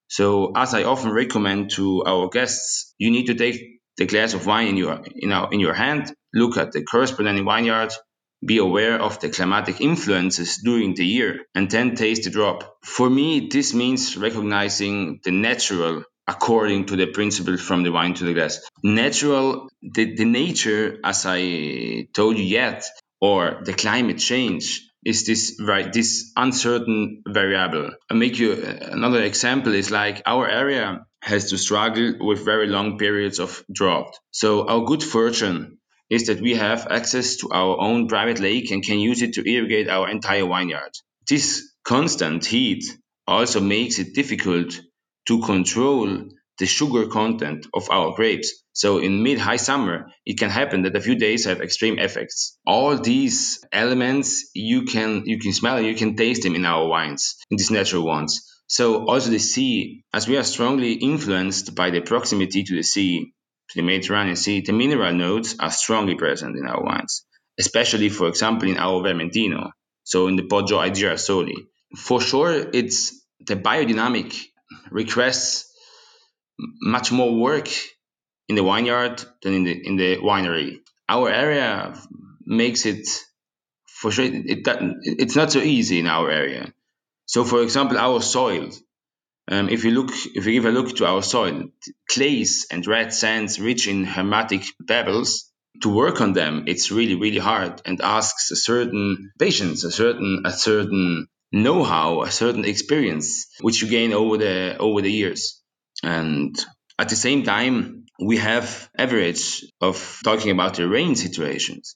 So 0.07 0.51
as 0.55 0.73
I 0.73 0.83
often 0.83 1.11
recommend 1.11 1.71
to 1.71 2.03
our 2.05 2.27
guests, 2.29 2.93
you 2.97 3.11
need 3.11 3.27
to 3.27 3.35
take 3.35 3.61
the 3.97 4.05
glass 4.05 4.33
of 4.33 4.45
wine 4.45 4.67
in 4.67 4.77
your 4.77 5.01
in, 5.15 5.31
our, 5.31 5.53
in 5.53 5.59
your 5.59 5.73
hand, 5.73 6.13
look 6.33 6.57
at 6.57 6.71
the 6.71 6.83
corresponding 6.83 7.45
vineyard, 7.45 7.93
be 8.45 8.57
aware 8.57 8.99
of 8.99 9.19
the 9.19 9.29
climatic 9.29 9.79
influences 9.81 10.59
during 10.63 10.95
the 10.95 11.05
year, 11.05 11.45
and 11.55 11.69
then 11.69 11.95
taste 11.95 12.23
the 12.23 12.29
drop. 12.29 12.77
For 12.83 13.09
me, 13.09 13.47
this 13.51 13.73
means 13.73 14.17
recognizing 14.17 15.19
the 15.23 15.31
natural 15.31 16.03
according 16.27 16.85
to 16.85 16.95
the 16.95 17.07
principle 17.07 17.57
from 17.57 17.83
the 17.83 17.91
wine 17.91 18.13
to 18.15 18.23
the 18.23 18.33
glass. 18.33 18.61
Natural, 18.83 19.69
the, 19.81 20.15
the 20.15 20.25
nature, 20.25 20.97
as 21.03 21.25
I 21.25 22.07
told 22.13 22.37
you 22.37 22.43
yet, 22.43 22.85
or 23.21 23.61
the 23.63 23.73
climate 23.73 24.17
change 24.17 24.89
is 25.05 25.25
this 25.25 25.57
right 25.59 25.93
this 25.93 26.31
uncertain 26.35 27.23
variable. 27.27 27.91
I 28.09 28.13
make 28.13 28.37
you 28.37 28.53
uh, 28.53 28.89
another 28.91 29.23
example 29.23 29.73
is 29.73 29.91
like 29.91 30.21
our 30.25 30.47
area 30.47 31.05
has 31.21 31.49
to 31.51 31.57
struggle 31.57 32.13
with 32.19 32.45
very 32.45 32.67
long 32.67 32.97
periods 32.97 33.39
of 33.39 33.63
drought. 33.71 34.13
So 34.31 34.67
our 34.67 34.85
good 34.85 35.03
fortune 35.03 35.77
is 36.09 36.27
that 36.27 36.41
we 36.41 36.55
have 36.55 36.87
access 36.89 37.37
to 37.37 37.49
our 37.51 37.79
own 37.79 38.07
private 38.07 38.39
lake 38.39 38.71
and 38.71 38.83
can 38.83 38.99
use 38.99 39.21
it 39.21 39.33
to 39.33 39.49
irrigate 39.49 39.87
our 39.87 40.09
entire 40.09 40.45
vineyard. 40.45 40.91
This 41.29 41.71
constant 41.83 42.45
heat 42.45 42.83
also 43.27 43.61
makes 43.61 43.97
it 43.97 44.13
difficult 44.13 44.79
to 45.27 45.41
control 45.41 46.29
the 46.57 46.65
sugar 46.65 47.07
content 47.07 47.67
of 47.73 47.89
our 47.89 48.13
grapes. 48.15 48.60
So 48.73 48.99
in 48.99 49.23
mid 49.23 49.37
high 49.37 49.57
summer, 49.57 50.11
it 50.25 50.39
can 50.39 50.49
happen 50.49 50.83
that 50.83 50.95
a 50.95 51.01
few 51.01 51.15
days 51.15 51.45
have 51.45 51.61
extreme 51.61 51.99
effects. 51.99 52.57
All 52.65 52.97
these 52.97 53.63
elements 53.71 54.49
you 54.53 54.83
can 54.83 55.23
you 55.25 55.39
can 55.39 55.53
smell, 55.53 55.81
you 55.81 55.95
can 55.95 56.15
taste 56.15 56.43
them 56.43 56.55
in 56.55 56.65
our 56.65 56.87
wines, 56.87 57.35
in 57.49 57.57
these 57.57 57.71
natural 57.71 58.05
ones. 58.05 58.47
So 58.67 59.05
also 59.05 59.29
the 59.29 59.39
sea, 59.39 60.05
as 60.13 60.27
we 60.27 60.37
are 60.37 60.43
strongly 60.43 60.93
influenced 60.93 61.75
by 61.75 61.89
the 61.89 61.99
proximity 61.99 62.63
to 62.63 62.75
the 62.75 62.83
sea, 62.83 63.33
to 63.69 63.75
the 63.75 63.85
Mediterranean 63.85 64.37
Sea, 64.37 64.61
the 64.61 64.71
mineral 64.71 65.13
notes 65.13 65.55
are 65.59 65.71
strongly 65.71 66.15
present 66.15 66.55
in 66.57 66.65
our 66.65 66.81
wines, 66.81 67.25
especially, 67.59 68.07
for 68.07 68.29
example, 68.29 68.69
in 68.69 68.77
our 68.77 69.01
Vermentino, 69.03 69.71
so 70.03 70.27
in 70.27 70.37
the 70.37 70.43
Poggio 70.43 70.79
ai 70.79 70.89
Girasoli. 70.89 71.55
For 71.97 72.21
sure, 72.21 72.69
it's 72.73 73.21
the 73.45 73.57
biodynamic 73.57 74.33
requests 74.89 75.69
much 76.81 77.11
more 77.11 77.35
work 77.35 77.67
in 78.51 78.55
the 78.59 78.67
vineyard 78.71 79.17
than 79.41 79.53
in 79.59 79.63
the 79.67 79.75
in 79.89 79.95
the 80.01 80.11
winery. 80.29 80.69
Our 81.15 81.27
area 81.29 81.71
makes 82.45 82.85
it 82.85 83.05
for 83.99 84.09
sure. 84.11 84.25
It, 84.25 84.45
it 84.47 84.67
it's 85.23 85.37
not 85.41 85.51
so 85.51 85.59
easy 85.59 85.97
in 85.99 86.07
our 86.07 86.27
area. 86.29 86.63
So, 87.25 87.43
for 87.51 87.59
example, 87.63 87.97
our 87.97 88.21
soil 88.21 88.71
um, 89.51 89.69
if 89.69 89.83
you 89.83 89.91
look, 89.91 90.11
if 90.33 90.45
you 90.45 90.53
give 90.53 90.65
a 90.65 90.71
look 90.71 90.95
to 90.97 91.05
our 91.05 91.21
soil, 91.21 91.69
clays 92.09 92.67
and 92.71 92.85
red 92.87 93.13
sands 93.13 93.59
rich 93.59 93.87
in 93.87 94.05
hermetic 94.05 94.63
pebbles, 94.87 95.51
to 95.81 95.89
work 95.89 96.21
on 96.21 96.33
them, 96.33 96.65
it's 96.67 96.91
really, 96.91 97.15
really 97.15 97.39
hard 97.39 97.81
and 97.85 98.01
asks 98.01 98.51
a 98.51 98.55
certain 98.55 99.31
patience, 99.39 99.83
a 99.83 99.91
certain, 99.91 100.43
a 100.45 100.51
certain 100.51 101.27
know-how, 101.51 102.21
a 102.21 102.31
certain 102.31 102.65
experience, 102.65 103.47
which 103.61 103.81
you 103.81 103.89
gain 103.89 104.13
over 104.13 104.37
the 104.37 104.77
over 104.77 105.01
the 105.01 105.11
years. 105.11 105.61
And 106.03 106.55
at 106.99 107.09
the 107.09 107.15
same 107.15 107.43
time, 107.43 108.00
we 108.21 108.37
have 108.37 108.89
average 108.97 109.65
of 109.81 110.19
talking 110.23 110.51
about 110.51 110.75
the 110.75 110.87
rain 110.87 111.15
situations. 111.15 111.95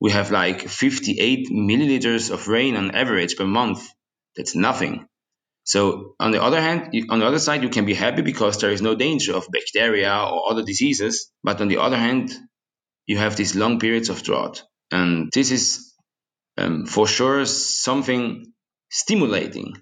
We 0.00 0.10
have 0.10 0.30
like 0.30 0.68
58 0.68 1.48
milliliters 1.50 2.30
of 2.30 2.48
rain 2.48 2.76
on 2.76 2.90
average 2.90 3.36
per 3.36 3.44
month. 3.44 3.86
That's 4.36 4.56
nothing. 4.56 5.06
So 5.64 6.14
on 6.18 6.32
the 6.32 6.42
other 6.42 6.60
hand, 6.60 6.92
on 7.10 7.20
the 7.20 7.26
other 7.26 7.38
side, 7.38 7.62
you 7.62 7.68
can 7.68 7.84
be 7.84 7.94
happy 7.94 8.22
because 8.22 8.58
there 8.58 8.72
is 8.72 8.82
no 8.82 8.94
danger 8.94 9.36
of 9.36 9.46
bacteria 9.52 10.12
or 10.12 10.50
other 10.50 10.64
diseases. 10.64 11.30
But 11.44 11.60
on 11.60 11.68
the 11.68 11.76
other 11.78 11.96
hand, 11.96 12.32
you 13.06 13.18
have 13.18 13.36
these 13.36 13.54
long 13.54 13.78
periods 13.78 14.08
of 14.08 14.22
drought, 14.22 14.62
and 14.90 15.30
this 15.32 15.50
is 15.50 15.94
um, 16.56 16.86
for 16.86 17.06
sure 17.06 17.44
something 17.44 18.52
stimulating. 18.88 19.74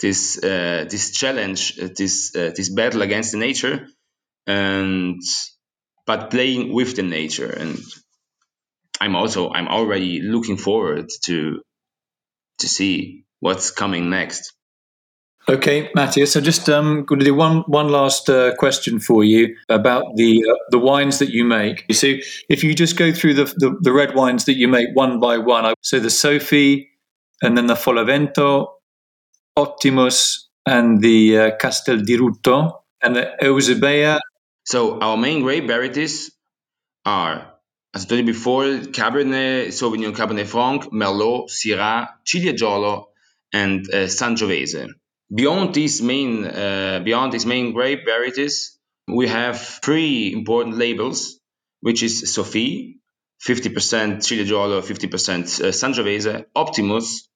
This 0.00 0.42
uh, 0.42 0.86
this 0.88 1.12
challenge, 1.12 1.78
uh, 1.78 1.88
this 1.96 2.34
uh, 2.34 2.50
this 2.56 2.70
battle 2.70 3.02
against 3.02 3.34
nature, 3.34 3.86
and 4.46 5.20
but 6.06 6.30
playing 6.30 6.72
with 6.72 6.96
the 6.96 7.02
nature. 7.02 7.50
And 7.50 7.78
I'm 9.00 9.16
also 9.16 9.50
I'm 9.50 9.68
already 9.68 10.20
looking 10.20 10.56
forward 10.56 11.08
to 11.24 11.60
to 12.58 12.68
see 12.68 13.24
what's 13.40 13.70
coming 13.70 14.10
next. 14.10 14.52
Okay, 15.48 15.90
Matthias. 15.96 16.32
So 16.32 16.40
just 16.40 16.68
um, 16.68 17.04
going 17.04 17.18
to 17.18 17.24
do 17.24 17.34
one 17.34 17.64
one 17.66 17.88
last 17.88 18.30
uh, 18.30 18.54
question 18.56 19.00
for 19.00 19.24
you 19.24 19.56
about 19.68 20.04
the 20.14 20.44
uh, 20.48 20.54
the 20.70 20.78
wines 20.78 21.18
that 21.18 21.30
you 21.30 21.44
make. 21.44 21.84
So 21.92 22.14
if 22.48 22.62
you 22.62 22.74
just 22.74 22.96
go 22.96 23.12
through 23.12 23.34
the, 23.34 23.44
the, 23.56 23.76
the 23.80 23.92
red 23.92 24.14
wines 24.14 24.44
that 24.44 24.56
you 24.56 24.68
make 24.68 24.88
one 24.94 25.18
by 25.18 25.38
one, 25.38 25.74
so 25.80 25.98
the 25.98 26.10
sophie 26.10 26.90
and 27.42 27.58
then 27.58 27.66
the 27.66 27.74
Folavento, 27.74 28.68
Optimus, 29.56 30.48
and 30.64 31.02
the 31.02 31.38
uh, 31.38 31.50
Castel 31.56 31.98
di 31.98 32.16
Rutto, 32.16 32.82
and 33.02 33.16
the 33.16 33.32
Eusebia. 33.42 34.20
So 34.64 35.00
our 35.00 35.16
main 35.16 35.42
grape 35.42 35.66
varieties 35.66 36.30
are, 37.04 37.54
as 37.94 38.04
I 38.04 38.08
told 38.08 38.20
you 38.20 38.26
before, 38.26 38.64
Cabernet 38.64 39.68
Sauvignon, 39.68 40.14
Cabernet 40.14 40.46
Franc, 40.46 40.84
Merlot, 40.92 41.50
Syrah, 41.50 42.08
Ciliegiolo, 42.24 43.06
and 43.52 43.86
uh, 43.88 44.06
Sangiovese. 44.06 44.88
Beyond 45.34 45.74
these 45.74 46.00
main 46.02 46.44
uh, 46.44 47.00
beyond 47.04 47.32
these 47.32 47.46
main 47.46 47.72
grape 47.72 48.04
varieties, 48.04 48.78
we 49.08 49.28
have 49.28 49.60
three 49.60 50.32
important 50.32 50.76
labels, 50.76 51.40
which 51.80 52.02
is 52.02 52.32
Sophie, 52.32 53.00
50% 53.46 54.18
Ciliegiolo, 54.18 54.82
50% 54.82 55.60
uh, 55.60 55.72
Sangiovese, 55.72 56.44
Optimus, 56.54 57.28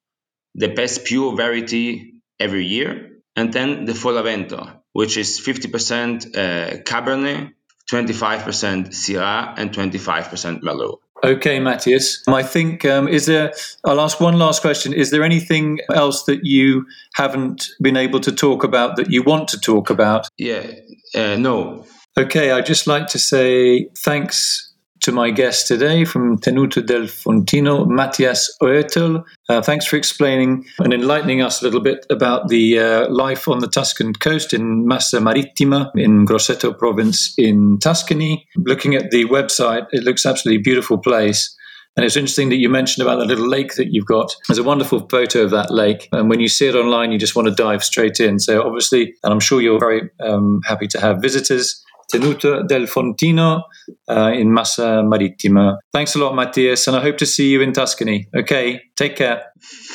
the 0.55 0.69
best 0.69 1.05
pure 1.05 1.35
variety 1.37 2.23
every 2.39 2.67
year, 2.67 3.21
and 3.35 3.53
then 3.53 3.85
the 3.87 3.93
Folavento, 3.93 4.81
which 4.97 5.19
is 5.19 5.39
50% 5.39 6.35
uh, 6.35 6.83
Cabernet, 6.85 7.53
25% 7.91 8.89
Syrah, 8.89 9.53
and 9.59 9.71
25% 9.71 10.63
Merlot. 10.63 11.01
Okay, 11.23 11.61
Matthias. 11.61 12.23
I 12.27 12.43
think 12.43 12.87
um, 12.87 13.07
is 13.07 13.27
there. 13.27 13.53
I'll 13.85 14.01
ask 14.01 14.21
one 14.21 14.39
last 14.39 14.63
question. 14.63 14.95
Is 14.95 15.11
there 15.11 15.23
anything 15.23 15.81
else 15.93 16.25
that 16.25 16.47
you 16.47 16.87
haven't 17.15 17.69
been 17.83 17.99
able 17.99 18.21
to 18.21 18.33
talk 18.33 18.65
about 18.65 18.97
that 18.97 19.11
you 19.11 19.23
want 19.23 19.49
to 19.49 19.61
talk 19.61 19.91
about? 19.91 20.29
Yeah. 20.39 20.67
Uh, 21.15 21.37
no. 21.37 21.85
Okay. 22.19 22.51
I'd 22.51 22.65
just 22.65 22.87
like 22.87 23.09
to 23.09 23.19
say 23.19 23.89
thanks 23.99 24.73
to 25.07 25.13
my 25.13 25.31
guest 25.31 25.69
today 25.69 26.05
from 26.05 26.37
Tenuta 26.37 26.85
del 26.85 27.07
Fontino, 27.07 27.87
Matthias 27.87 28.53
Oertel. 28.61 29.25
Uh, 29.49 29.63
thanks 29.63 29.87
for 29.87 29.95
explaining 29.95 30.67
and 30.81 30.93
enlightening 30.93 31.41
us 31.41 31.63
a 31.63 31.65
little 31.65 31.81
bit 31.81 32.05
about 32.11 32.49
the 32.49 32.81
uh, 32.81 33.09
life 33.09 33.47
on 33.47 33.61
the 33.61 33.69
Tuscan 33.69 34.15
coast 34.15 34.53
in 34.53 34.85
Massa 34.85 35.21
Marittima 35.21 35.93
in 35.95 36.27
Grosseto 36.27 36.77
province 36.77 37.33
in 37.39 37.79
Tuscany. 37.79 38.49
Looking 38.57 38.97
at 38.97 39.13
the 39.13 39.27
website, 39.27 39.87
it 39.93 40.03
looks 40.03 40.27
absolutely 40.27 40.61
beautiful 40.61 40.99
place. 40.99 41.57
And 41.97 42.05
it's 42.05 42.17
interesting 42.17 42.49
that 42.49 42.57
you 42.57 42.69
mentioned 42.69 43.07
about 43.07 43.21
the 43.21 43.27
little 43.27 43.49
lake 43.49 43.77
that 43.77 43.93
you've 43.93 44.07
got. 44.07 44.35
There's 44.49 44.59
a 44.59 44.65
wonderful 44.65 45.07
photo 45.09 45.43
of 45.43 45.51
that 45.53 45.71
lake. 45.73 46.09
And 46.11 46.29
when 46.29 46.41
you 46.41 46.49
see 46.49 46.67
it 46.67 46.75
online, 46.75 47.13
you 47.13 47.19
just 47.19 47.37
want 47.37 47.47
to 47.47 47.55
dive 47.55 47.85
straight 47.85 48.19
in. 48.19 48.41
So, 48.41 48.61
obviously, 48.61 49.15
and 49.23 49.33
I'm 49.33 49.41
sure 49.41 49.63
you're 49.63 49.79
very 49.79 50.11
um, 50.21 50.63
happy 50.67 50.89
to 50.89 51.01
have 51.01 51.23
visitors. 51.23 51.81
Tenuta 52.11 52.67
del 52.67 52.87
Fontino 52.87 53.65
uh, 54.09 54.33
in 54.33 54.53
Massa 54.53 55.03
Marittima. 55.03 55.79
Thanks 55.93 56.15
a 56.15 56.19
lot, 56.19 56.35
Matthias, 56.35 56.87
and 56.87 56.97
I 56.97 57.01
hope 57.01 57.19
to 57.19 57.27
see 57.27 57.51
you 57.51 57.61
in 57.63 57.73
Tuscany. 57.73 58.29
Okay, 58.35 58.81
take 58.97 59.17
care. 59.17 59.43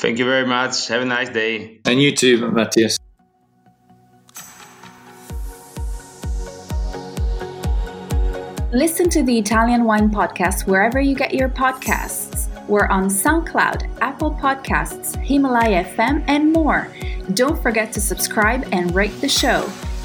Thank 0.01 0.19
you 0.19 0.25
very 0.25 0.45
much. 0.45 0.87
Have 0.87 1.01
a 1.01 1.05
nice 1.05 1.29
day. 1.29 1.79
And 1.85 2.01
you 2.01 2.15
too, 2.15 2.51
Matthias. 2.51 2.97
Listen 8.73 9.09
to 9.09 9.21
the 9.21 9.37
Italian 9.37 9.83
Wine 9.83 10.09
Podcast 10.09 10.65
wherever 10.65 11.01
you 11.01 11.13
get 11.13 11.33
your 11.33 11.49
podcasts. 11.49 12.47
We're 12.69 12.87
on 12.87 13.09
SoundCloud, 13.09 13.97
Apple 13.99 14.31
Podcasts, 14.31 15.21
Himalaya 15.21 15.83
FM, 15.83 16.23
and 16.27 16.53
more. 16.53 16.87
Don't 17.33 17.61
forget 17.61 17.91
to 17.91 17.99
subscribe 17.99 18.65
and 18.71 18.95
rate 18.95 19.19
the 19.19 19.27
show. 19.27 19.69